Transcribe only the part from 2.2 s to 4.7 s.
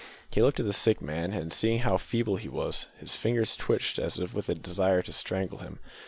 he was, his fingers twitched as if with a